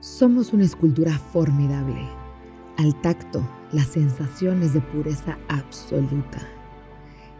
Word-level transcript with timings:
Somos 0.00 0.52
una 0.52 0.64
escultura 0.64 1.18
formidable. 1.18 2.06
Al 2.76 3.00
tacto, 3.00 3.42
las 3.72 3.86
sensaciones 3.86 4.74
de 4.74 4.82
pureza 4.82 5.38
absoluta. 5.48 6.38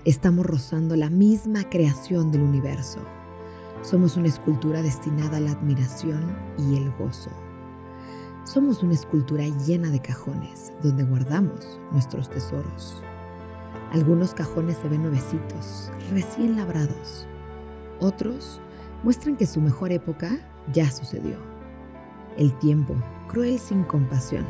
Estamos 0.06 0.46
rozando 0.46 0.96
la 0.96 1.10
misma 1.10 1.68
creación 1.68 2.32
del 2.32 2.40
universo. 2.40 3.00
Somos 3.82 4.16
una 4.16 4.28
escultura 4.28 4.80
destinada 4.80 5.36
a 5.36 5.40
la 5.40 5.50
admiración 5.50 6.34
y 6.56 6.76
el 6.78 6.90
gozo. 6.92 7.30
Somos 8.44 8.82
una 8.82 8.94
escultura 8.94 9.44
llena 9.66 9.90
de 9.90 10.00
cajones 10.00 10.72
donde 10.82 11.04
guardamos 11.04 11.78
nuestros 11.92 12.30
tesoros. 12.30 13.02
Algunos 13.92 14.32
cajones 14.32 14.78
se 14.78 14.88
ven 14.88 15.02
nuevecitos, 15.02 15.92
recién 16.10 16.56
labrados. 16.56 17.26
Otros 18.00 18.62
muestran 19.02 19.36
que 19.36 19.46
su 19.46 19.60
mejor 19.60 19.92
época 19.92 20.38
ya 20.72 20.90
sucedió. 20.90 21.55
El 22.36 22.52
tiempo, 22.58 22.94
cruel 23.28 23.58
sin 23.58 23.84
compasión. 23.84 24.46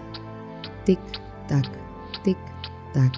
Tic, 0.84 0.98
tac, 1.47 1.67
tic, 2.25 2.39
tac. 2.92 3.12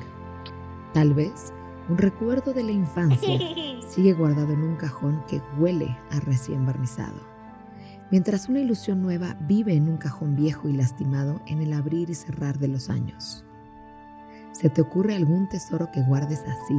Tal 0.93 1.15
vez 1.15 1.53
un 1.89 1.97
recuerdo 1.97 2.53
de 2.53 2.63
la 2.63 2.73
infancia 2.73 3.39
sigue 3.89 4.13
guardado 4.13 4.53
en 4.53 4.63
un 4.63 4.77
cajón 4.77 5.23
que 5.27 5.41
huele 5.59 5.97
a 6.11 6.21
recién 6.21 6.67
barnizado. 6.67 7.21
Mientras 8.11 8.49
una 8.49 8.61
ilusión 8.61 9.03
nueva 9.03 9.37
vive 9.41 9.75
en 9.75 9.89
un 9.89 9.97
cajón 9.97 10.37
viejo 10.37 10.69
y 10.69 10.73
lastimado 10.73 11.41
en 11.47 11.61
el 11.63 11.73
abrir 11.73 12.11
y 12.11 12.15
cerrar 12.15 12.59
de 12.59 12.69
los 12.69 12.91
años. 12.91 13.45
¿Se 14.53 14.71
te 14.71 14.81
ocurre 14.81 15.15
algún 15.15 15.49
tesoro 15.49 15.91
que 15.93 16.03
guardes 16.03 16.41
así? 16.41 16.79